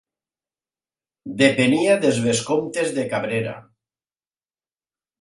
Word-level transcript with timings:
Depenia 1.43 1.99
dels 2.05 2.23
vescomtes 2.25 2.93
de 2.99 3.07
Cabrera. 3.15 3.57